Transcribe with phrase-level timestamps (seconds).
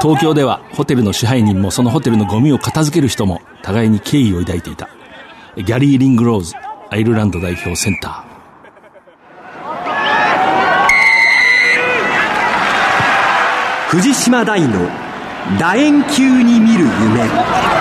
[0.00, 4.88] 東京ではホテルの支配人もそのホテルのゴミを片付ける人も互いに敬意を抱いていた。
[5.56, 6.54] ギャリー・リングローズ
[6.90, 8.30] アイルランド代表センター。
[13.90, 14.88] 藤島大の
[15.58, 17.79] 楕円球に見る夢。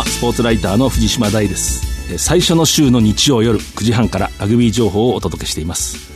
[0.00, 0.06] は。
[0.06, 2.18] スポーツライターの藤島大です。
[2.18, 6.10] 最初の週の日曜夜9時半からラグビー情報をお届けしています。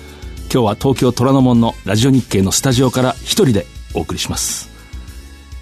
[0.52, 4.70] 今日は東京虎ノ門のラジオ日経のスタジオから一人でお送りします。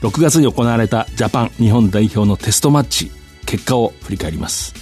[0.03, 3.11] 6月に行われたジャパン日本代表のテストマッチ
[3.45, 4.75] 結果を振り返ります。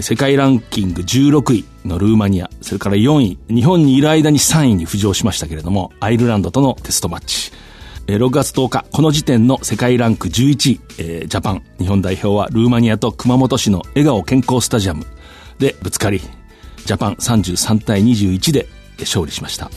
[0.00, 7.52] 世界ランキング16位のルーマニアそれから4位日本にいる間に3位に浮上しましたけれどもアイルランドとのテストマッチ。
[8.06, 15.06] 6月10日、この時点の世界ランク11位、えー、ジャパン、日本代表はルーマニアと熊本市の笑顔健康スタジアム
[15.58, 16.20] でぶつかり、
[16.84, 18.66] ジャパン33対21で
[19.00, 19.70] 勝利しました。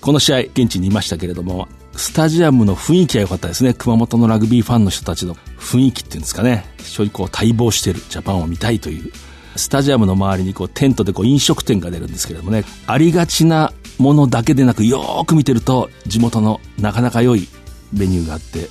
[0.00, 3.74] この試合、現地にいましたけれども、スタジアムの雰囲気が良かったですね。
[3.74, 6.64] 熊本のラグビーファンの人たちの雰囲気っていうんですかね。
[6.78, 9.12] 非常にこう待望しているジャパンを見たいという。
[9.56, 17.48] スタジアムの周りにこうテントでこう飲食店が出るんですけれどもね、ありがちなものだけでなくよく見てると地元のなかなか良い
[17.92, 18.68] メニューがあって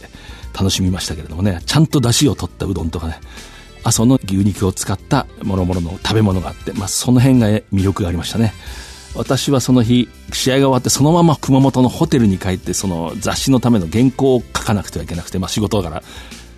[0.53, 1.61] 楽しみましたけれどもね。
[1.65, 3.19] ちゃんと出汁を取ったうどんとかね。
[3.83, 8.53] 阿蘇の牛肉を使ったもろもろの食べ物があって、まあ、その辺が魅力がありましたね。
[9.15, 16.03] 私はその日試合が終わってそのまま熊本のホテルに帰ってその雑誌のための原稿を書かなくてはいけなくて、まあ、仕事だから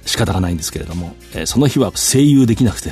[0.05, 2.91] 仕方がないんですけれども、えー、その日は声優できなくて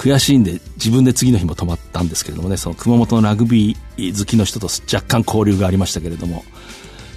[0.00, 2.56] 悔しいんで自分で次の日も泊まったんですけれどもね。
[2.56, 6.42] その熊本のラグビー好きの人と若干交流がありましたけれども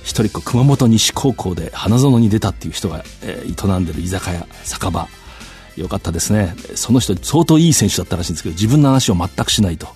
[0.04, 5.08] 一人っ子熊本西高校で花園に出たっていう人が、えー、営んでる居酒屋酒場。
[5.78, 6.56] よかったですね。
[6.76, 9.88] その人相当いい選手だったらしいんですけど自分の話を全くしないと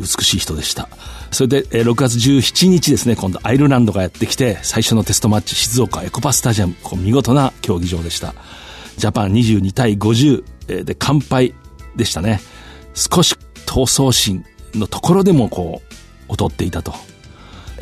[0.00, 0.88] 美しい人でした。
[1.30, 6.74] それで、えー、6月17日ですね今度アイルランドがやってきて最初のテストマッチ静岡エコパスタジアム。
[6.82, 8.34] こう見事な競技場でした。
[8.96, 11.54] ジャパン22対50で完敗
[11.96, 12.40] でしたね。
[12.94, 13.36] 少し
[13.66, 15.82] 闘争心のところでもこ
[16.28, 16.94] う、劣っていたと。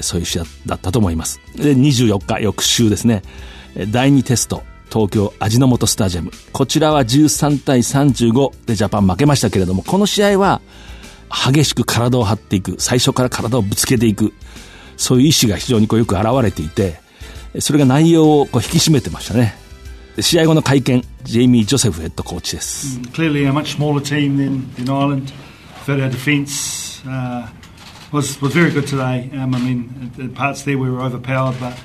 [0.01, 1.41] そういう試合だったと思います。
[1.57, 3.23] で、24日、翌週ですね。
[3.91, 6.31] 第2テスト、東京味の素スタジアム。
[6.53, 10.61] こちらは13対35でジャパン負けましたけれども、この試合は
[11.29, 14.33] 激しく体を張っていく、最初から体をぶつけていく、
[14.97, 17.01] そういう意志が非常にこうよく現れていて、
[17.61, 19.57] それが内容をこう引き締めてましたね。
[20.21, 22.53] 試合後の会見、Jamie Joseph head coach.
[22.53, 25.33] Mm, clearly a much smaller team than, than Ireland.
[25.87, 27.51] But our defence uh,
[28.13, 29.31] was, was very good today.
[29.35, 31.79] Um, I mean, the parts there we were overpowered, but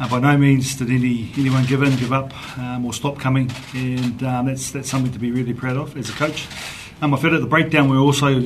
[0.00, 3.50] uh, by no means did any, anyone give in, give up, um, or stop coming.
[3.74, 6.46] And um, that's, that's something to be really proud of as a coach.
[7.02, 8.40] Um, I felt at the breakdown we also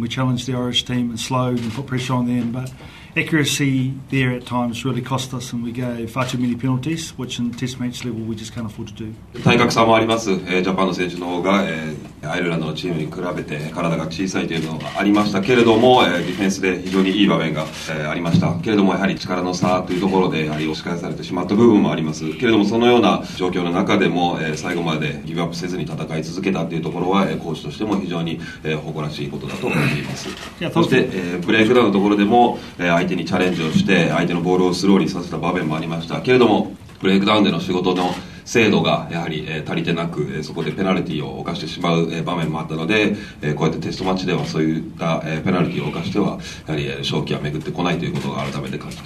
[0.00, 2.72] we challenged the Irish team and slowed and put pressure on them, but
[3.16, 7.38] accuracy there at times really cost us and we gave far too many penalties, which
[7.38, 9.14] in test match level we just can't afford to do.
[9.42, 18.54] 体格差もあります、えー、ジャパンの選手の方が、えー、アイルランドのチームに比べて体が小さいというのがありましたけれども、えー、ディフェンスで非常にいい場面が、えー、ありました。
[18.54, 22.32] けれどもやはり力の差というところでやはり押し返されてしまった部分もあります。
[22.34, 30.28] けれどもそのような状況の中でも、えー、最後までギブアップせずに戦い続けたというところは、えー、コーチとしても非常に、えー、誇らしいことだと思っています
[30.72, 36.20] そして、えー、ブレイクダウンのところでも、えー、相手にチャレンジをして相手のボールをスローにさせた場面もありました。
[36.22, 38.10] けれどもブレイクダウンでの仕事の
[38.46, 49.04] 精度がやはり、え足りてなく、えそこでペナルティーを犯してしまう、え場面もあったので、えこうやってテストマッチではそういった、えペナルティーを犯してはやはり、え勝機は巡ってこないということが改めて感じた。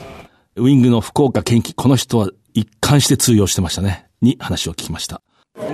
[0.56, 4.06] ウイングの福岡堅樹この人は一貫して通用してましたね。
[4.20, 5.22] に話を聞きました。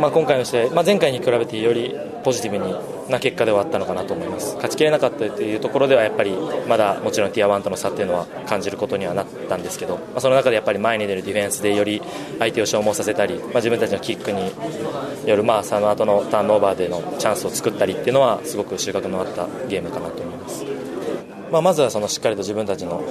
[0.01, 2.75] まあ、今回の試合、まあ、前回に比べてよりポジティブに
[3.11, 6.35] な結果ではあったのかなと思います勝ちきれなかったというところではやっぱり
[6.67, 12.01] まだもちろんティア1との差っていうのは感じることにはなったんですけど、まあ、その中でやっぱり前に出るディフェンスでより
[12.39, 14.53] 相手を消耗させたり、まあ、自分たちのキックに
[15.29, 20.34] よるまあその後のターンオーバーでのチャンスを作ったりっていうのはすごく収穫のあったゲームかなと思います。
[21.51, 23.03] まあ、まずはそのしっかりと自分たちの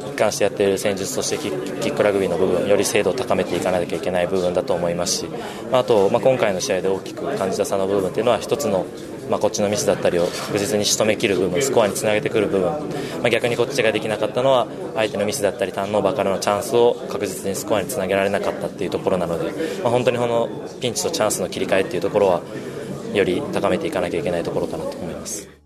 [0.00, 5.26] 一貫してやっている戦術としてキックラグビーの部分より精度を高めていかなきゃいけない部分だと思いますし、
[5.70, 8.86] まあ、あと、まあ、今回の試合で大きく感じた差の部分というのは一つの
[9.30, 12.78] まあ、こっちのミスだったりを確実に仕留めきる部分スコアにつなげてくる部分、ま
[13.26, 19.50] あ、逆にこっちができなかったのは相手のミスだったりターンオーバーからのチャンスを確実にスコアにつなげられなかったっていうところなので、
[19.82, 20.48] まあ、本当にこの
[20.80, 22.42] ピンチとチャンスの切り替えっていうところは
[23.14, 25.61] より高めていかなきゃいけないところかなと思います。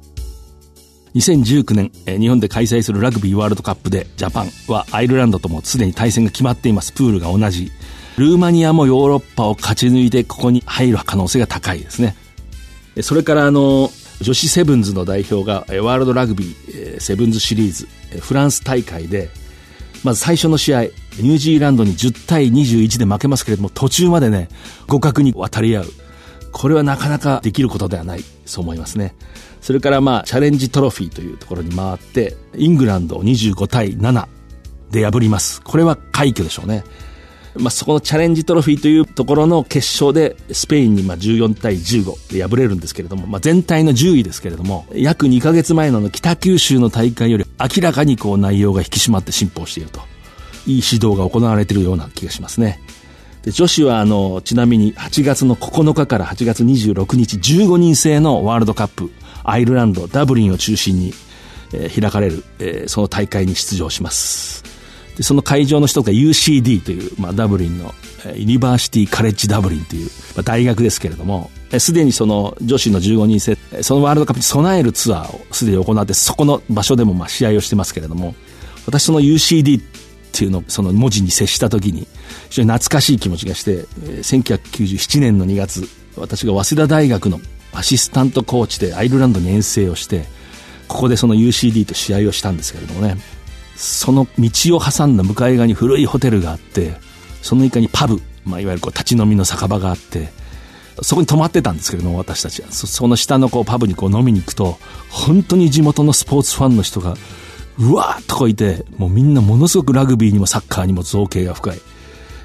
[1.17, 1.91] 2019年、
[2.21, 6.93] 日本で開催するラグビーワールドカップでジャパンはアイルランドともすでに対戦が決まっています。
[6.93, 7.73] プールが同じ。
[8.19, 12.17] ルーマニアもヨーロッパを勝ち抜いてここに入る可能性が高いですね。
[13.01, 13.91] それからあの、
[14.21, 17.87] 女子セブンズの代表がワールドラグビーセブンズシリーズ
[18.21, 19.29] フランス大会で
[20.05, 24.49] まず最初の試合ニュージーランドに10対21で負けますけれども途中までね
[24.87, 25.87] 互角に渡り合う
[26.57, 29.15] これはなかなかできることではないそう思いますね。
[29.61, 34.27] それからまあチャレンジトロフィーというところに回ってイングランドを25対7
[34.91, 35.61] で破ります。
[35.61, 36.83] これは快挙でしょうね。
[37.57, 50.01] まあ、そこのチャレンジトロフィーというところの決勝でスペインにまあ14対15で敗れるんですけれども、まあ、全体の10位ですけれども約2ヶ月前の北九州の大会より明らかにこう内容が引き締まって進歩していると
[50.67, 52.81] いい指導が行われているような気がしますね。
[53.47, 59.13] で女子はあのちなみに8月の9日から8月26日15人制のワールドカップ
[59.45, 61.13] アイルランドダブリンを中心に、
[61.73, 64.65] えー、開かれる、えー、その大会に出場します。
[65.17, 67.95] でその会場の一つが UCD という、まあ、ダブリンの
[68.35, 78.35] ユニバーシティカレッジダブリンという、まあ、大学ですけれどもすでにその女子の15人制そのワールドカップに備えるツアーをすでに行ってそこの場所でもまあ試合をしてますけれども
[78.87, 79.81] 私その UCD
[80.39, 82.07] ていうのその文字に接した時に
[82.51, 83.83] 非常に懐かしい気持ちがして
[84.23, 87.41] 1997年の2月私が早稲田大学の
[87.73, 90.25] アシスタントコーチでアイルランドに遠征をして
[90.89, 93.17] ここでその UCD と試合をしたんですけれどもね
[93.77, 96.95] その道を挟んだ向かい側に古いホテルがあって
[97.43, 100.29] その床にパブ、まあ、いわゆるこう立ち飲みの酒場があって
[101.03, 102.73] そこに泊まってたんですけれども私たちは。
[102.73, 104.79] その下のこうパブにこう飲みに行くと
[105.11, 107.17] 本当に地元のスポーツファンの人が
[107.79, 111.81] うわーっとこいてもうみんなものすごくラグビーにもサッカーにも造形が深い。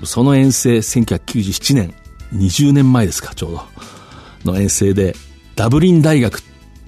[0.03, 1.93] その遠征1997年
[2.33, 3.61] 20年前ですかちょうど。
[4.45, 5.15] の遠征で
[5.55, 6.41] ダブリン大学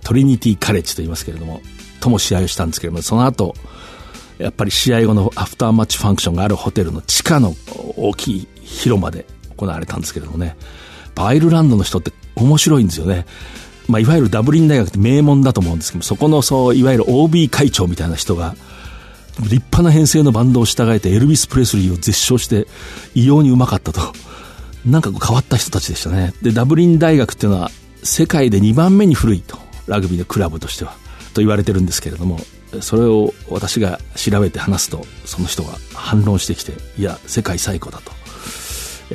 [0.04, 1.62] トリニティカレッジと言いますけれども
[2.00, 3.54] とも試合をしたんですけれどもその後
[4.40, 7.56] やっぱり試合後のアフターマッチファンクションがあるホテルの地下の
[7.96, 9.26] 大きい広間で
[9.56, 10.58] 行われたんですけれどもね、
[11.16, 13.26] アイルランドの人って面白いんですよね。
[13.88, 18.56] まあ、いわゆるダブリン大学って名門だと思うんですけどそこのそう、いわゆる OB 会長みたいな人が、
[19.40, 22.68] 立派な編成のバンドを従えてエルビス・プレスリーを絶唱して
[23.16, 24.02] 異様にうまかったと。
[24.86, 26.34] なんか変わった人たちでしたね。
[26.42, 27.72] で、ダブリン大学っていうのは
[28.04, 29.58] 世界で2番目に古いと。
[29.88, 30.94] ラグビーのクラブとしては。
[31.34, 32.40] と言われてるんですけれども、
[32.82, 38.12] それを私が調べて話すとその人が反論してきていや世界最古だと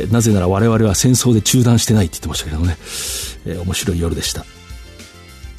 [0.06, 2.77] なぜなら我々は戦争で中断してないって言ってましたけどね、
[3.47, 4.45] えー、面白い夜でした。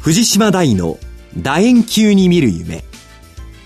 [0.01, 0.97] 藤島大の
[1.35, 2.83] 楕円球に見る夢。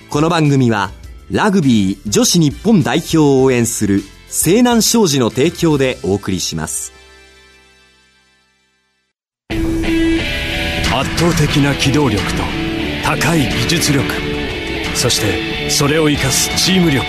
[0.10, 0.92] この番組は
[1.32, 6.92] ラグビー女子日本代表を応援する西南商事の提供でお送りします。
[9.50, 12.44] 圧倒的な機動力と
[13.04, 14.06] 高い技術力。
[14.96, 17.06] そしてそれを生かすチーム力。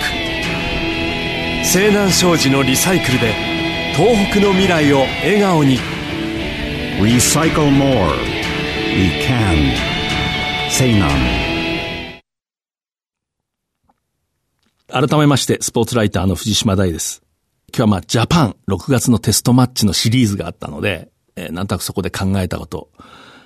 [1.63, 3.54] 西南商事のリサイクルで
[3.97, 5.77] 東北の未来を笑顔に
[6.99, 8.11] 「Recycle More」
[8.91, 9.73] 「We Can」
[10.69, 11.09] 西南
[14.89, 17.23] 改めましてスポーツライターの藤島大です。
[17.69, 22.89] 今日はまあジャパン6月のテストマッチのシリーズがあったので、えー、なんとなくそこで考えたこと。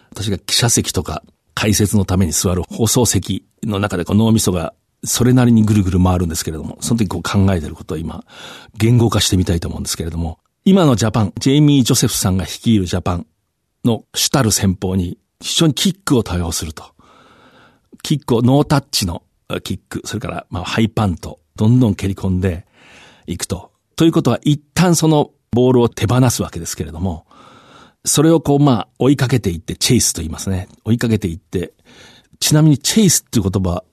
[0.10, 1.22] 私が記者席とか
[1.54, 8.24] 解説のために座る放送席の中でこう脳みそがそれなりにぐるぐる回るんですけれども、その時こう考えてることを今、
[8.78, 13.28] 言語化してみたいと思うんですけれども、今のジャパン、ジェイミー・ジョセフさんが率いるジャパン
[13.86, 16.84] の主たる先方に非常にキックを多用すると。
[18.04, 19.24] キックをノータッチの
[19.64, 22.66] キック、それからまあハイパント、どんどん蹴り込んで
[23.28, 23.72] いくと。
[23.96, 27.26] ということは一旦そのボールを手放すわけですけれども、
[28.06, 30.68] それをこう、まあ、追いかけていって、チェイスと言いますね。
[30.86, 31.74] 追いかけていって、
[32.40, 33.84] ちなみにチェイスっていう言葉、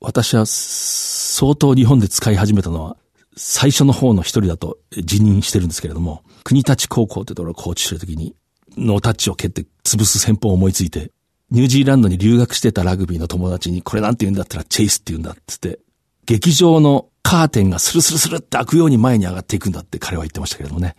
[0.00, 2.96] 私は相当日本で使い始めたのは、
[3.36, 8.34] 最初の方の一人だと辞任してるんですけれども、国立高校ってところをコーチしてるときに、
[8.76, 11.12] ノータッチを蹴って潰す戦法を思いついて、
[11.50, 15.78] ニュージーランドに留学してたラグビーの友達に、これなんて言うんだったらチェイスって言うんだっつって、
[16.26, 20.96] 劇場のカーテンがスルスルスルって開くように前に上がっていくんだって彼は言ってましたけれどもね。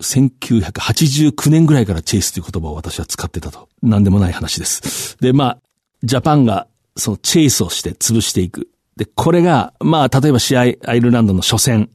[0.00, 3.68] 1989年ぐらいからチェイスという言葉を私は使ってたと。
[3.82, 5.16] なんでもない話です。
[5.20, 5.58] で、まあ、
[6.02, 8.68] ジャパンがそのチェイスをして潰していく。
[8.96, 11.90] で、これが、まあ、例えば試合、アイルランドの初戦、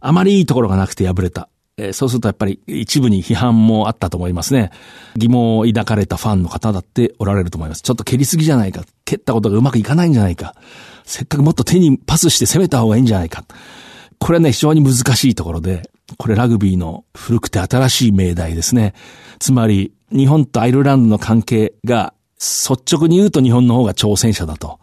[0.00, 1.48] あまりいいところがなくて敗れた。
[1.78, 4.70] えー、そうするとやっぱり一部に批判もあったと思いますね。
[5.16, 7.82] 疑問を抱かれたファンの方だっておられると思います。
[7.82, 8.82] ちょっと蹴りすぎじゃないか。
[9.04, 10.54] 蹴ったことがうまくいかないんじゃないか。
[11.04, 13.44] せっかくもっと手にパスして攻めた方がいいんじゃないか。
[14.18, 18.94] これはね、非常に難しいところで、これラグビーの古くて新しい命題ですね。
[19.38, 24.78] つまり、日本とアイルランドの関係が率直に言うと日本の方が挑戦者だと。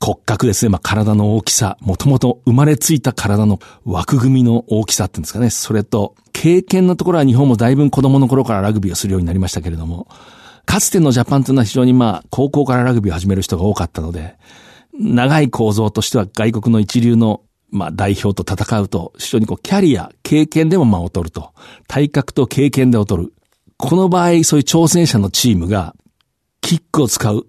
[0.00, 0.68] 骨格ですね。
[0.68, 5.48] まあ、体の大きさ、もともと生まれついた体の枠組みの大きさっていうんですかね。
[5.48, 10.08] それと、経験のところは日本もだいぶ子供の頃からラグビーをするようになりましたけれども、
[10.66, 14.36] かつてのジャパンというのは非常にまあ、高校からラグビーを始める人が多かったので、
[14.92, 21.52] 長い構造としては外国の一流のまあ代表と戦うと、非常にこうキャリア、経験でも間を取ると。
[21.86, 23.32] 体格と経験で劣る。
[23.78, 25.94] この場合、そういう挑戦者のチームが、
[26.62, 27.46] キックを使う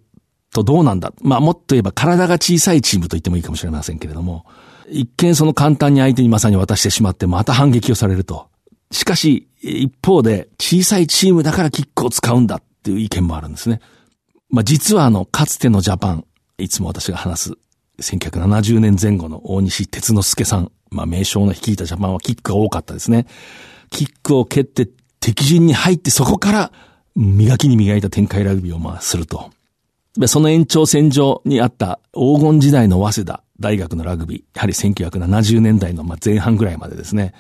[0.52, 1.14] とどうなんだ？
[1.22, 4.46] まあもっと言えば体が小さいチームと言ってもいいかもしれませんけれども、
[4.90, 8.50] 一見その簡単に相手にまさに渡してしまってまた反撃をされると。
[8.92, 13.80] しかし、一方で小さいチームだからキックを使うんだっていう意見もあるんですね。
[14.50, 16.26] まあ実はあの、かつてのジャパン、
[16.60, 17.54] いつも私が話す
[18.02, 23.26] 1970年前後の大西哲之助さん、まあ名称の率いたジャパンはキックが多かったですね。
[23.90, 24.88] キックを蹴って
[25.20, 26.72] 敵陣に入ってそこから
[27.16, 29.52] 磨きに磨いた展開ラグビーをまあすると。
[30.28, 37.34] その延長線上にあった黄金時代の早稲田大学のラグビー、やはり1970年代のまあ前半ぐらいまでですね。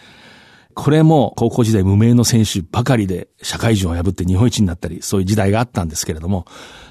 [0.74, 6.46] これも高校時代無名の選手ばかりで社会人を破って日本一になったり、そういう時代があったんですけれども、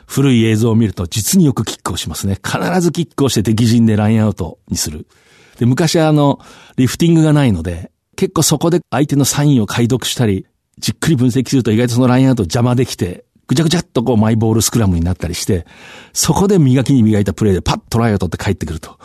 [0.07, 2.39] 古い映像を見ると実によくキックをしますね。
[2.45, 5.07] 必ずキックをして敵陣でラインアウトにする。
[5.59, 6.39] で、昔はあの、
[6.77, 10.47] リフティングがないので、結構そこで相手のサインを解読したり、
[10.79, 15.67] じっくり分析すると意外とそのラインアウト邪魔できて、ぐちゃぐちゃっとこうマイボールスクラムになったりして、
[16.13, 18.99] そこで磨きに磨いたプレーでパッとライを取って帰ってくると。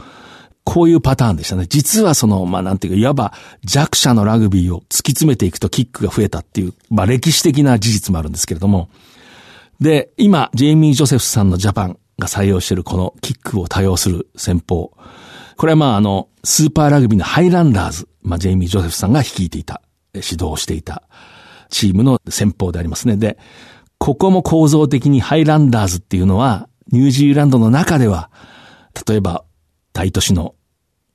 [0.64, 1.66] こういうパターンでしたね。
[1.68, 3.34] 実はその、まあなんていうか、いわば
[3.64, 8.90] 弱者のラグビーを突き詰めていくとキックが増えたっていう、まあ歴史的な事実もあるんですけれども。
[9.80, 14.92] で、今、ジェイミー・ジョセフさんのジャパンが採用しているこのキックを多用する戦法。
[15.56, 19.82] これはまああの、スーパーラグビーのハイランダーズ、まあジェイミー・ジョセフさんが率いていた、
[20.14, 21.04] 指導していた
[21.70, 23.18] チームの戦法でありますね。
[23.18, 23.38] で、
[23.98, 28.30] ここも構造的にハイランダーズっていうのは、ニュージーランドの中では、
[29.08, 29.44] 例えば
[29.94, 30.56] 大都市の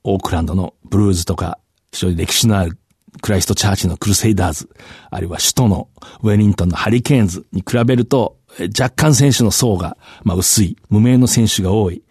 [0.05, 1.59] オークランドのブルーズとか、
[1.93, 2.79] 非常に歴史のある
[3.21, 4.69] クライストチャーチのクルセイダーズ、
[5.11, 5.89] あるいは首都の
[6.23, 8.39] ウェリントンのハリケーンズに比べると、
[8.79, 12.03] 若干選手の層が、まあ、薄い、無名の選手が多い。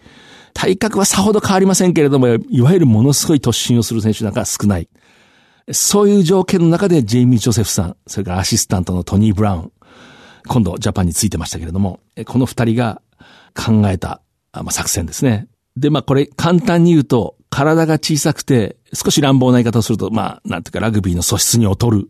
[0.54, 4.90] 体格はさほど変わりませんけれども、いわゆるものすごい突進をする選手なんか少ない。
[5.72, 9.72] そういう条件の中でジェイミー・ジョセフさん、それからアシスタントのトニー・ブラウン、
[10.48, 13.02] 今度ジャパンについてましたけれども、この二人が
[13.56, 14.22] 考えた、
[14.54, 15.48] まあ、作戦ですね。
[15.78, 22.10] で、まあこれ簡単に言うと、体が小さくて、少し乱暴な言い方をすると、まあ、なんていうかラグビーの素質に劣る、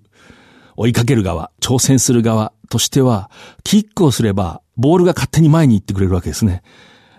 [0.77, 3.29] 追いかける側、挑戦する側としては、
[3.63, 6.63] キックをすれば、ボールが勝手に前に行ってくれるわけですね。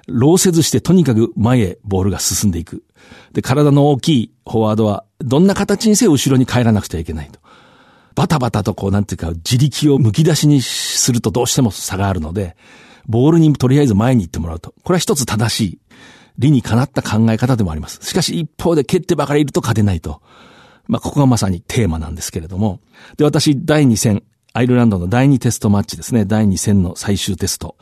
[0.08, 2.84] ローせずしてとにかく前へボールが進んでいく。
[3.32, 7.40] で、体の大きいフォワードは、どんな形にせよ後ろに帰らなくてはいけないと。
[8.14, 12.56] バタバタとこう、なんていうか、自力を剥き出しにするとどうしても差があるので、
[13.06, 14.74] ボールにとりあえず前に行ってもらうと。
[14.82, 15.78] これは一つ正しい、
[16.38, 18.00] 理にかなった考え方でもあります。
[18.02, 20.20] しかし一方で蹴ってばかりいると勝てないと。
[20.88, 22.80] まあ、ここがまさにテーマなんですけれども。
[23.16, 26.24] で、私、第2戦、アイルランドの第2テストマッチですね。
[26.24, 27.76] 第2戦の最終テスト。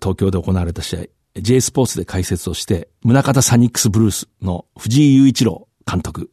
[0.00, 1.00] 東京で行われた試合。
[1.36, 6.30] J スポーツで解説をして、宗像サニックスブルースの藤井雄一郎監督、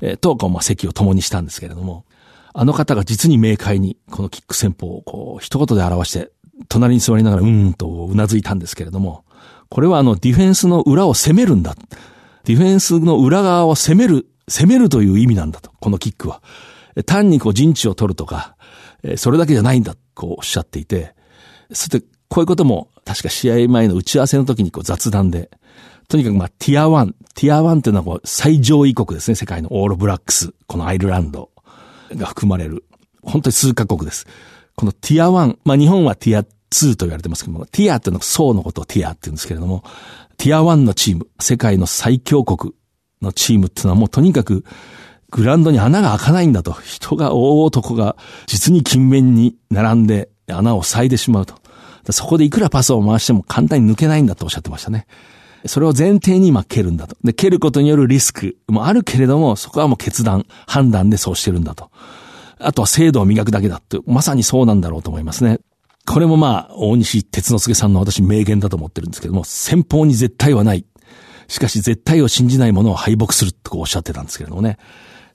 [0.00, 2.04] えー、と、まあ、席を共にしたんですけれども、
[2.52, 6.30] あの方が実に明快にこのキック戦法をこう一言で表して、
[6.68, 9.24] 隣に座りながらうーんとうなずいたんですけれども、
[9.70, 11.74] これはあのディフェンスの裏を攻めるんだ。
[12.44, 16.42] ディフェンスの裏側を攻める、攻めるという意味なんだと、このキックは。
[17.06, 18.56] 単にこう陣地を取るとか、
[19.16, 21.14] それだけじゃないんだ、こうおっしゃっていて、
[21.72, 25.50] そしてこういうことも確か試合前の打ち合わせの時にこう雑談で、
[26.08, 31.50] とにかくまあティア1、ティア1っていうのはこう最上位国ですね、世界のオールブラックス、このアイルランド。
[32.16, 32.84] が含まれる、
[33.22, 34.26] 本当に数カ国です。
[34.76, 39.84] このティア1、まあ日本はティア2と言われてますけども、ティアっていうのは層のことをティアって言うんですけれども、
[40.36, 42.74] ティア1のチーム、世界の最強国
[43.22, 44.64] のチームっていうのはもうとにかく
[45.30, 46.72] グランドに穴が開かないんだと。
[46.72, 51.63] 人が大男が実に勤勉に並んで穴を塞いでしまうと。
[52.12, 55.06] そこでいくらパスを回しても簡単に抜けないんだとおっしゃってましたね。
[55.66, 57.16] それを前提に今蹴るんだと。
[57.24, 61.90] で、蹴ることによるリスクもあるけれども、そこはもう決断、判断でそうしてるんだと。
[62.58, 65.60] あとは精度を磨くだけだって、まさにそうなんだろうと思いますね。
[66.06, 70.84] これもまあ、大西哲之助さんの私名言だと思ってるんですけども、先方に絶対はない。
[71.48, 74.76] しかし絶対を信じないものを敗北するとおっしゃってたんですけれどもね。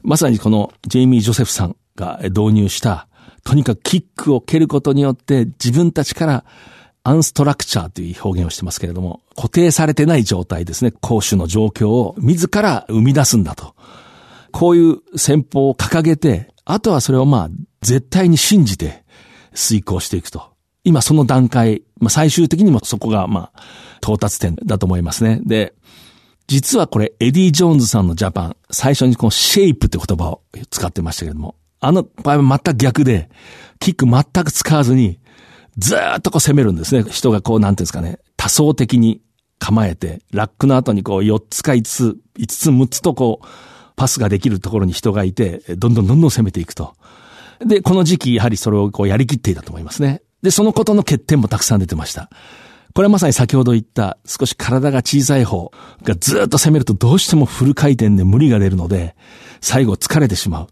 [0.03, 3.07] まさにこのジェイミー・ジョセフさんが導入した、
[3.43, 6.45] とにかくキックを蹴ることによって自分たちから
[7.03, 10.91] アンストラクチャーという表現をしてますけれども、固定されてない状態ですね。
[10.91, 13.75] 攻守の状況を自ら生み出すんだと。
[14.51, 17.49] こういう戦法を掲げて、あとはそれをまあ、
[17.81, 19.03] 絶対に信じて
[19.53, 20.43] 遂行していくと。
[20.83, 23.61] 今その段階、まあ最終的にもそこがまあ、
[24.01, 25.41] 到達点だと思いますね。
[25.43, 25.73] で、
[26.47, 33.29] 実はこれ、エディ・ジョーンズさんのジャパン、最初にこのシェイプって言葉を使ってましたけれども、あの場合は全く逆で、
[33.79, 35.19] キック全く使わずに、
[35.77, 37.03] ずーっとこう攻めるんですね。
[37.09, 39.21] 人がこう、なんていうんですかね、多層的に
[39.59, 43.47] 構えて、ラックの後にこう4つか5つ、5つ6つとこう、
[43.95, 46.93] パスができるところに人がいて、どんどんどんどん攻めていくと。
[47.65, 50.21] で、この時期、やはりそれをこうやりきっていたと思いますね。
[50.41, 52.29] で、そのことの欠点もたくさん出てました。
[52.95, 55.71] これはまさに先ほど言った少し体が小さい方
[56.03, 59.15] がずっと攻めるとどうしてもフル回転で無理が出るので、
[59.61, 60.67] 最後疲れてしまう。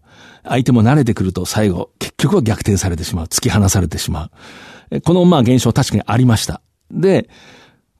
[0.48, 3.26] 相手も慣れてくると最後結局は逆転されてしまう。
[3.26, 4.30] 突き放されてしま
[4.90, 5.00] う。
[5.00, 6.60] このまあ現象確かにありました。
[6.90, 7.28] で、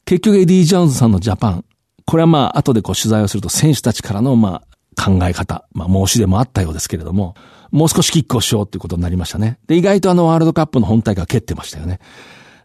[0.05, 1.64] 結局エディ・ジョーンズさんのジャパン、
[2.07, 4.62] これはまあ後でこう取材をすると選手たちからのま
[4.97, 7.35] あ考え方、まあ申し出もあったようですけれども、
[7.71, 9.59] もう少しキックをしようっていうことになりましたね。
[9.67, 12.00] で、意外とあのワールドカップの本大会蹴ってましたよね。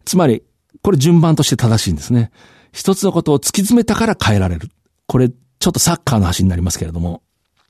[0.05, 0.43] つまり、
[0.81, 2.31] これ順番として正しいんですね。
[2.71, 4.69] 一つのことを突き詰めたから変えられる。
[5.07, 7.22] これ、ちょっとサッカーの話になりますけれども、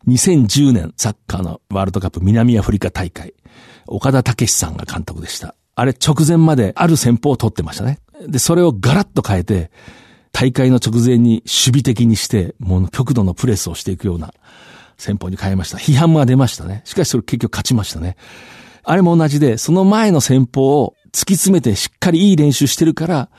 [0.07, 3.33] 2010年サッカーのワールドカップ南アフリカ大会、
[3.87, 5.55] 岡田武史さんが監督でした。
[5.75, 7.99] あれ直前まである戦法を取ってましたね。
[8.27, 9.71] で、それをガラッと変えて、
[10.31, 14.33] 大会の直前に守備的にして、もう極度のプレスをしていくような
[14.97, 15.77] 戦法に変えました。
[15.77, 16.81] 批判が出ましたね。
[16.85, 18.17] しかしそれ結局勝ちましたね。
[18.83, 23.29] あれも同じで、その前の戦法を突き詰めてしっかりいい練習してるから、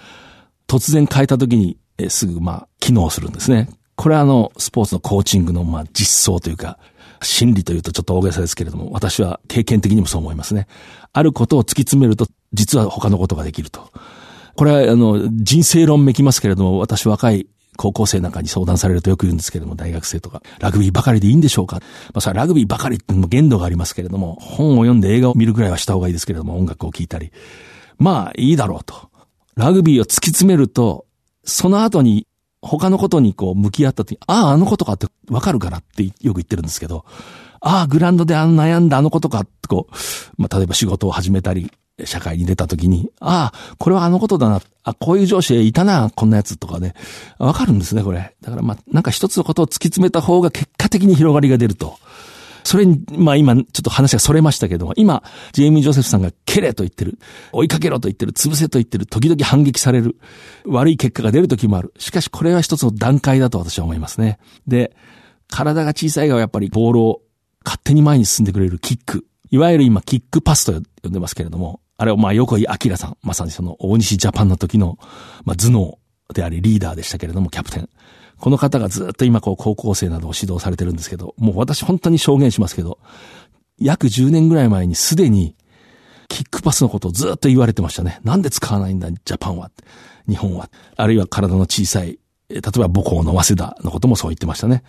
[0.66, 3.68] 突然変えた時に、えすぐまあ、機能するんですね。
[3.96, 6.78] これはあの、スポーツのコーチングのまあ、実装というか、
[7.22, 10.66] 心理というとちょっと大げさですけれども、私は経験的にもそう思いますね。
[11.12, 13.90] あることを突き詰めると、実は他のことができると。
[14.56, 17.46] これは、あの、人生論めきますけれども、私若い
[17.76, 21.82] 高校生なんかに相談されるとよく言うんですけれども、大学生とか、ラグビーばかりでいいんでしょうかま
[22.18, 27.32] あ、それラグビーばかりっても限度がありますけれども、本を読んで映画を見るぐらいはした方がいいですけれども、音楽を聴いたり。
[27.98, 29.10] まあ、いいだろうと。
[29.56, 31.06] ラグビーを突き詰めると、
[31.44, 32.26] その後に
[32.64, 37.04] 他のことにこう向き合った時ああ、あのことかってわかるからってよく言ってるんですけど、
[37.60, 39.94] ああ、グランドであの悩んだあのことかってこう、
[40.36, 41.70] まあ、例えば仕事を始めたり、
[42.04, 44.60] 社会に出た時に、ああ、これはあのことだな。
[44.82, 46.94] あ、こういう上司いたな、こんなやつとかね。
[47.38, 48.34] わかるんですね、これ。
[48.40, 51.96] だからまあ、なんか一つのことを突き詰めた方が結果的に広がりが出ると。
[52.64, 55.22] それに、まあ今、ちょっと話がそれましたけども、今、
[55.52, 57.18] ジェイミー・ジョセフさんが蹴れと言ってる、
[57.52, 60.16] 追いかけろと言ってる、潰せと言ってる、時々反撃される、
[60.66, 61.92] 悪い結果が出る時もある。
[61.98, 64.38] しかしこれは一つの段階だと私は思いますね。
[64.66, 64.96] で、
[65.48, 67.22] 体が小さいがやっぱりボールを
[67.64, 69.26] 勝手に前に進んでくれるキック。
[69.50, 70.72] いわゆる今、キックパスと
[71.02, 74.98] 呼んでますけれども、あれをまあ横井明さん、まさにその大西ジャパンの時の、
[75.44, 75.98] まあ頭脳
[76.32, 77.88] でありリーダーでしたけれども、キャプテン。
[78.44, 82.98] この方がずっと今こう高校生などを指導されてるんですけど、もう私本当に証言しますけど、
[83.78, 85.56] 約10年ぐらい前にすでに
[86.28, 88.20] キックパスのことをずっと言われてましたね。
[88.22, 89.70] なんで使わないんだ、ジャパンは。
[90.28, 90.68] 日本は。
[90.94, 92.18] あるいは体の小さい、
[92.50, 94.82] 例えば母校の早稲田のこともそう言ってましたね。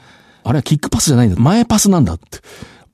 [0.43, 1.39] あれはキックパスじゃないんだ。
[1.39, 2.39] 前パスなんだって。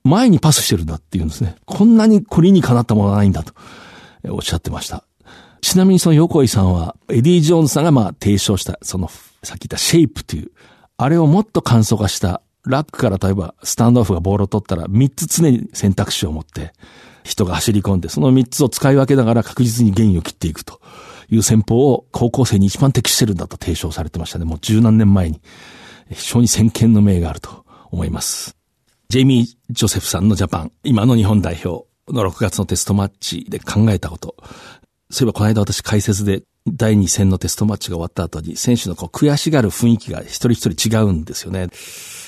[0.03, 1.55] 前にパスしてるんだって言うんですね。
[1.65, 3.53] こんなにこれにかなったものはないんだと。
[4.29, 5.05] おっしゃってました。
[5.61, 9.09] ちなみにその横井さんは、エディ・ジョーンズさんがまあ提唱した、その、
[9.43, 10.51] さっき言ったシェイプという、
[10.97, 16.73] あれをもっと簡素化した、ラックから例えばスタンドオフがボールを取ったら3つ常に選択肢を持って、
[17.23, 20.79] 人が走り込んで、その3つを使い分けながら確実にゲインを切っていくと
[21.29, 24.45] いう戦法を高校生に一番適してるんだと提唱されてましたね。
[24.45, 25.41] もう十何年前に。
[26.09, 28.57] 非常に先見の明があると思います。
[29.09, 34.35] ジェイミー・ジョセフさんのジャパン、今の日本代表、の6月のテストマッチで考えたこと。
[35.09, 41.69] そういえばこの間私解説で第2戦のテストマッチが終わった後に選手のこう悔しがる雰囲気が一人一人違うんですよね。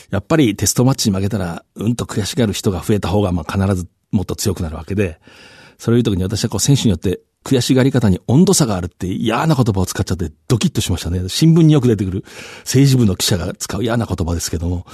[0.10, 5.20] やっぱりテストマッチに負けたらうんと悔しがる人が増えた方がまあ必ずもっと強くなるわけで、
[5.78, 11.28] そういう時に私はこう選手によって悔しがり方に温度差があるって嫌な言葉を使っちゃってドキッとしましたね。
[11.28, 12.24] 新聞によく出てくる
[12.60, 14.86] 政治部の記者が使う嫌な言葉ですけども、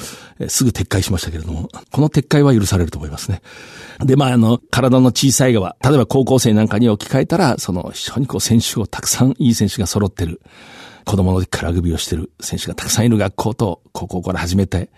[0.47, 3.41] すぐ撤回しましたけれども、この撤回は許されると思いますね。
[3.99, 10.41] で、まあ、あの、体の小さい側、例えば高校生なんかに置き換えたら、その、非常にこう選手をたくさんいい選手が揃ってる。
[11.05, 14.89] 子供の時からラグビーをしてる選手がたくさんいる学校と高校から始めて、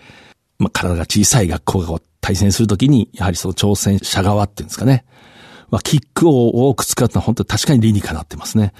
[0.59, 5.05] まあ、体が小さい学校が対戦するときに、やはりその挑戦者側っていうんですかね。
[5.71, 8.73] まあ、キックを多く使うのは本当に確かに理にかなってますね。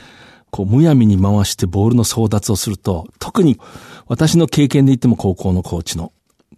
[0.52, 3.60] こう、むやみに回してボールの争奪をすると、特に
[4.08, 6.12] 私の経験で言っても高校のコーチの、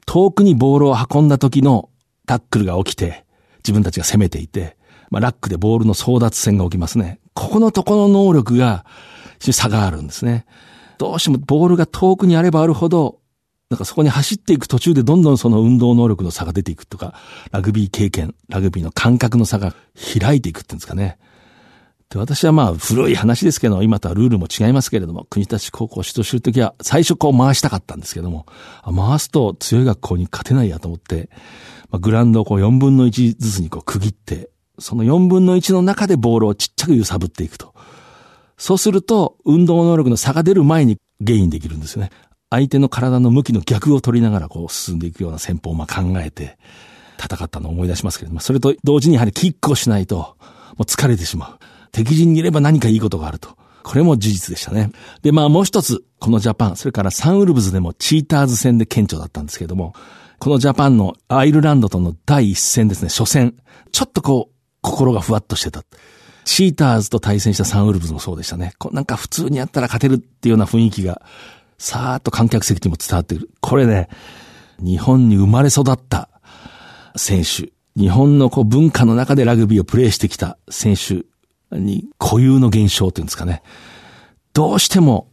[0.05, 1.89] 遠くにボールを運んだ時の
[2.25, 3.23] タックルが起きて、
[3.59, 4.75] 自分たちが攻めていて、
[5.11, 7.19] まあ、ラックでボールの争奪戦が起きますね。
[7.35, 8.85] ここのとこの能力が、
[9.39, 10.45] 差があるんですね。
[10.97, 13.19] どうしてもボールが遠くにあればあるほど、
[13.73, 17.15] なんかそこに走っていく途中でどんどんその運動能力の差が出ていくとか、
[17.51, 19.73] ラグビー経験、ラグビーの感覚の差が
[20.21, 21.17] 開いていくっていうんですかね。
[22.11, 28.45] で、私はまあ古い話ですけど、今とはルールも違いますけれども、国立高校を指導するときは最初こう回したかったんですけども、
[28.85, 31.31] 回すと強い学校に勝てないやと思って、
[31.89, 37.73] まあ、グラウンドをこう4分の1ずつにこう区切って、その4分の1の中でボールをちっちゃく揺さぶっていくと。
[38.55, 42.11] そうすると、運動能力の差が出る前にゲインできるんですよね。
[42.53, 46.59] 相手の体の向きの逆を取りながらこう進んでいくような戦法をまあ考えて
[47.19, 50.35] 戦ったのを思い出しますけれども、それと同時にやはりキックをしないとも
[50.79, 51.65] う疲れてしまう。
[51.91, 53.49] 敵陣にいれば何かいいことがあると。
[53.83, 54.91] これも事実でしたね。
[55.23, 59.93] で、まあもう一つ、このジャパン、それからサンウルブズでもチーターズ戦で顕著だったんですけれども、
[60.39, 63.55] このジャパンのアイルランドとの第一戦ですね、初戦。
[63.91, 65.83] ちょっとこう、心がふわっとしてた。
[66.45, 68.73] チーターズと対戦したサンウルブズもそうでしたね。
[68.77, 71.21] こうなんか普通にやったら勝てるっていうような雰囲気が、
[71.77, 73.49] さーっと観客席にも伝わってくる。
[73.61, 74.09] これね、
[74.79, 76.29] 日本に生まれ育った
[77.15, 77.71] 選手。
[77.95, 81.23] 日本のこう文化の中でラグビーをプレーしてきた選手
[81.77, 83.61] に固有の現象っていうんですかね。
[84.53, 85.27] どうしても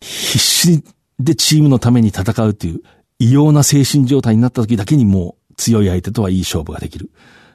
[0.00, 0.84] 必死
[1.18, 2.80] でチームのために戦うっていう
[3.18, 7.10] 異様な精神状態になった時だけにもう強い相手とはいい勝負ができる。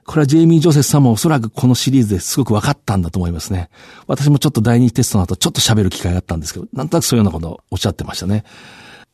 [0.10, 3.70] これはジェイミー・ジョセフさんもおそらくこのシリーズですごく分かったんだと思いますね。
[4.08, 8.44] 私もちょっと第二テストの後ちょっと喋る機会があったんですけど、なんとなくそういうようなことをおっしゃってましたね。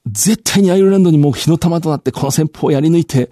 [0.06, 3.30] 絶対にアイルランドにもう火の玉となってこの戦法をやり抜いて、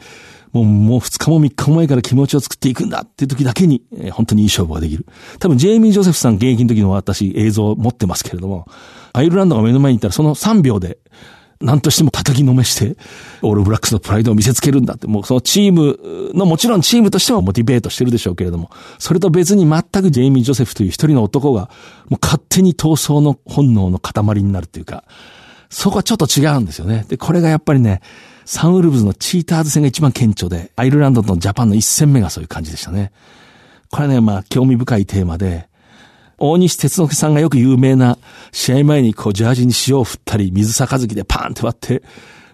[0.51, 5.05] もう、もう二日も三日も前から気持ちを作っていくんだっていう時だけに、えー、本当にいい勝負ができる。
[5.39, 8.67] 多分、ジェイミー・ジョセフさん現役の時の私映像を持ってますけれども、
[9.13, 10.97] アイルランドが目の前にいたらその3秒で、
[11.63, 12.97] 何としても叩きのめして、
[13.41, 21.69] オールブラックスのプライドを見せつけるんだって、もうそのチームの、もちろんチームとしてはモチベートしてるでしょうけれども、それと別に全くジェイミー・ジョセフという一人の男が、
[22.09, 25.05] もう勝手に闘争の本能の塊になるっていうか、
[25.69, 27.05] そこはちょっと違うんですよね。
[27.07, 28.01] で、これがやっぱりね、
[28.45, 33.11] サンウルブズのチーターズ戦が一番顕著で、アイルランドとジャパンの一戦目がそういう感じでしたね。
[33.89, 35.67] これね、まあ、興味深いテーマで、
[36.37, 38.17] 大西哲之さんがよく有名な
[38.51, 42.03] 試合前にこうジャージに塩を振ったり水杯でパーンって割って、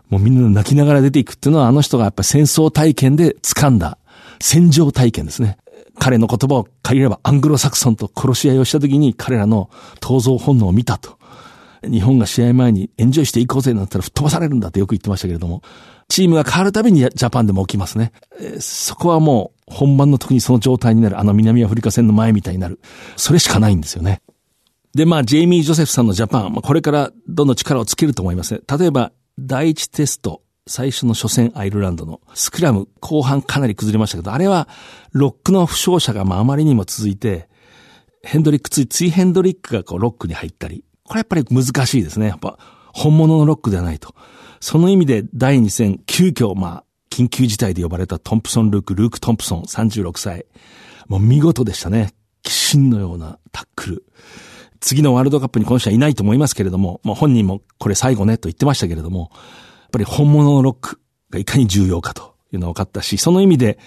[0.10, 3.98] もうみんな泣きながら出ていくっていうのはあの人がやっぱ戦争体験で掴んだ
[4.42, 5.58] 戦場体験ですね。
[6.00, 11.19] 彼の言葉を借りればアングロサクソンと殺し合いをした時に彼らの闘争本能を見たと。
[11.84, 15.62] 日本が試合前にエンジョイしていこうぜなんったら吹っ飛ばされるんだってよく言ってましたけれども、
[16.08, 18.12] チームが変わるたびにジャパンでも起きますね。
[18.60, 22.80] そこはもう本番の時にその状態になる、あの南アフリカ戦の前みたいになる。
[23.16, 24.22] それしかないんですよね。
[24.96, 28.62] で、まあ、ジェイミー・ジョセフさんのジャパン、まあ、これからどんどん力をつけると思いますね。
[28.80, 34.68] 例えば、第一テスト、最初の初戦アイルランドのスクラム、後半かなり崩れましたけど、あれは
[35.12, 37.50] ロックの負傷者がまああまりにも続いて、
[38.24, 42.28] ヘンドリック、つい、ついヘンドリックがこうロックに入ったり、これやっぱり難しいですね。
[42.28, 42.58] やっぱ
[42.94, 44.14] 本物のロックではないと。
[44.62, 50.46] その意味で第2戦、急遽、まあ、緊急事態で呼ばれたトンプソン・ルーク、ルーク・トンプソン、36歳。
[51.08, 52.14] もう見事でしたね。
[52.46, 54.06] 鬼神のようなタックル。
[54.80, 63.80] 次のワールドカップにこの人はいないと思いますけれども、もう本人もこれ最後ねと言ってましたけれども、やっぱり本物のロックがいかに重要かというのが分かったし、その意味で、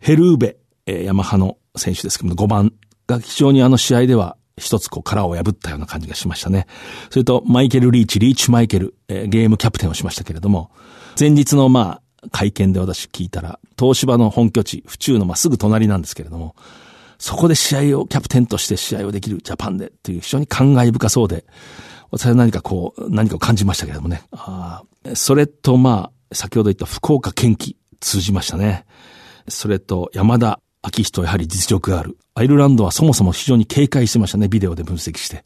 [0.00, 2.72] ヘルーベ、えー、ヤマハの選手ですけども、5番
[3.06, 6.66] が非常にあの試合では一つこう殻を破ったような感じがしましたね。
[7.10, 10.70] それと、マイケル・リーチ、リーチ・マイケル、えー、ゲームキャプテンをしましたけれども、
[11.18, 16.56] 前日のまあ、会見で私聞いたら、東芝の本拠地、府中のまあすぐ隣なんですけれども、
[17.18, 21.44] そこで試合を、キャプテンとして試合をできるジャパンでっていう非常に感慨深そうで、
[22.10, 24.22] 私は何かこう、何かを感じましたけれどもね。
[24.32, 24.82] あ
[25.14, 28.84] それとまあ、先ほど言った福岡県機通じましたね。
[29.48, 32.16] それと山田秋人やはり実力がある。
[32.34, 34.48] アイルランドはそもそも非常に警戒してましたね。
[34.48, 35.44] ビデオで分析して。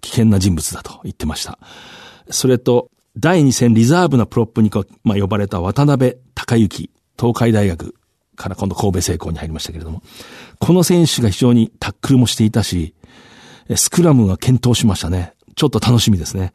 [0.00, 1.58] 危険な人物だと言ってました。
[2.30, 4.70] それと、第2戦リザーブのプロップに、
[5.02, 7.94] まあ、呼ばれた渡辺隆之、東海大学
[8.36, 10.02] から今度神戸製鋼に入りましたけれども、
[10.58, 12.94] この選手が非常にタックルもしていたし、
[13.76, 15.32] スクラムが健闘しましたね。
[15.54, 16.52] ちょっと楽しみですね。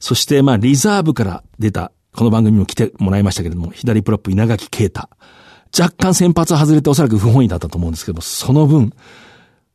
[0.00, 5.08] そして、まあ、リザーブから出た、この番組にも来てもらいましたけれども、左プロップ稲垣啓太。
[5.78, 8.92] 若干先発外れておそらく不本意だったと思うんですけども、その分、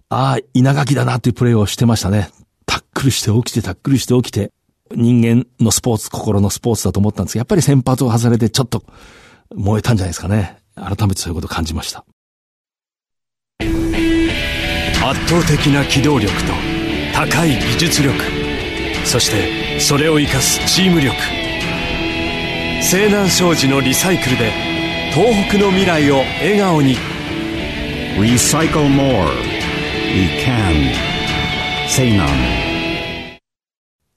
[0.10, 2.30] ああ、稲垣だなっていうプレーをしてましたね。
[2.66, 4.52] タックルして起きて、タックルして起きて、
[4.96, 8.84] 人間のスポーツ、心のスポーツだと思ったんですが、やっぱり先発を外れてちょっと
[9.56, 10.58] 燃えたんじゃないですかね。
[10.76, 12.06] 改めてそういうことを感じました。
[15.10, 16.52] 圧倒的な機動力と
[17.14, 18.14] 高い技術力
[19.06, 21.16] そしてそれを生かすチーム力
[22.82, 24.77] 西南商事のリサイクルで
[25.18, 26.96] 東北の未来を笑顔に
[28.22, 29.26] 「Recycle More」
[30.14, 30.94] 「We Can」
[31.90, 32.30] 「西南」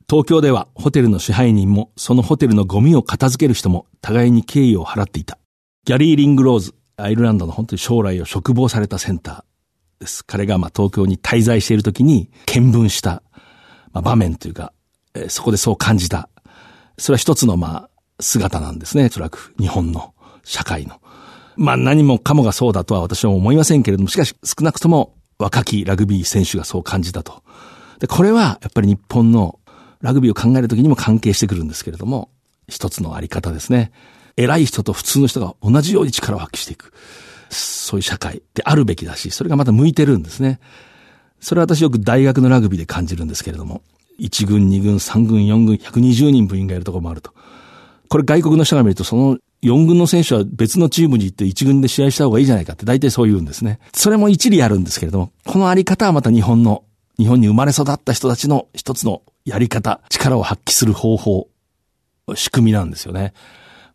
[0.07, 5.39] 東京ではホテルの支配人もそのホテルのゴミを片付ける人も互いに敬意を払っていた。
[5.87, 10.23] ギャリー・リングローズ、アイルランドの本当に将来を嘱望されたセンターです。
[10.23, 13.23] 彼がまあ東京に滞在している時に見聞した、
[13.93, 14.75] まあ、場面というか、
[15.15, 16.29] えー、そこでそう感じた。
[16.99, 17.91] それは一つのまあ
[18.23, 19.07] 姿なんですね。
[19.07, 20.13] おそらく日本の
[20.45, 21.01] 社会の。
[21.57, 27.43] まあ何もかもがそうだとは私は思いませんけれども、しかし少なくとも若きラグビー選手がそう感じたと。
[27.99, 29.59] で、これはやっぱり日本の
[30.01, 32.31] ラグビーを考えるときにも関係してくるんですけれども、
[32.69, 33.93] 一つのあり方ですね。
[34.37, 36.93] 偉い人と普通の人が同じように力を発揮していく。
[37.51, 40.61] そういう社会であるべきだし、それがまた向いてるんですね。
[41.41, 43.83] それは私よく大学のラグビーで感じるんですけれども、
[44.19, 47.33] 1軍、2軍、3軍、4軍、120人部員がいるところもあると。
[48.09, 53.79] これ外国の人が見ると、その4軍の選手は別のチームに行って1軍で試合した方がいいじゃないかって大体そう言うんですね。
[53.93, 56.85] それも一理あるんですけれども、このあり方はまた日本の、
[57.19, 61.49] 日本に生まれ育った人たちの一つのやり方、力を発揮する方法、
[62.35, 63.35] 仕組みなんですよね。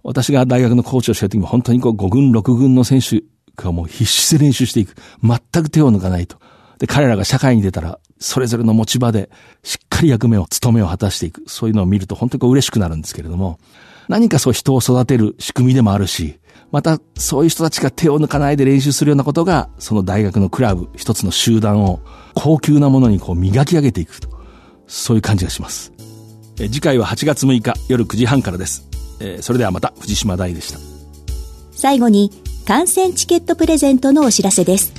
[0.04, 3.24] 私が大学のコーチをしてる時も本当にこう5軍、6軍の選手
[3.56, 4.96] がもう必死で練習していく。
[5.24, 6.38] 全く手を抜かないと。
[6.78, 9.32] で、彼らが社会に出たら、それぞれの持ち場で
[9.64, 11.44] しっかり役目を、務めを果たしていく。
[11.48, 13.60] そういうのを見ると本当にこう嬉しくなるんですけれども、
[14.08, 16.40] 何かそう人を育てる仕組みでもあるし、
[16.72, 22.02] またそういう人たちが手を抜かないで練習するようなことが、その大学のクラブ、一つの集団を
[22.34, 24.30] 高級なものにこう磨き上げていくと。
[24.88, 25.92] そういう感じがします。
[26.60, 28.88] え次回は8月6日夜9時半からです。
[29.20, 30.80] え、それではまた藤島大でした
[31.72, 32.32] 最後に
[32.68, 34.94] 観戦チケットプレゼントのお知らせです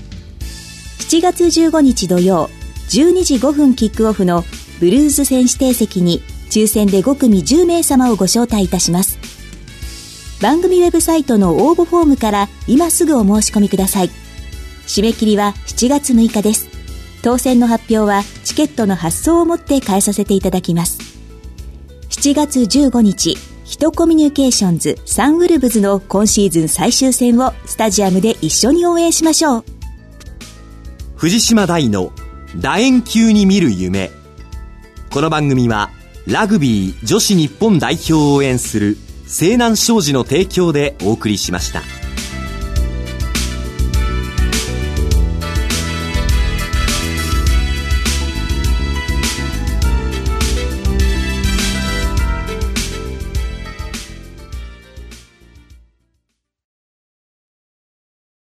[1.11, 2.49] 7月15日土曜
[2.90, 4.45] 12時5分キックオフの
[4.81, 9.18] ブルーズ戦指定席に抽選で5組10名様をご招待いたします。
[10.40, 14.11] 番組ウェブサイトの応募フォームから今すぐお申し込みください。
[14.87, 16.68] 締め切りは7月6日です。
[17.22, 20.98] 当選の発表はチケットの発送をもって返させていただきます。
[22.11, 29.64] 7月15日ヒトコミュニケーションズサンウルブズの今シーズン最終戦をスタジアムで一緒に応援しましょう。
[31.16, 32.12] 藤島大の
[32.61, 34.11] 楕円球に見る夢。
[35.11, 35.90] この番組は
[36.27, 38.97] ラグビー女子日本代表を応援する
[39.29, 42.06] 西南商事の提供でお送りしました。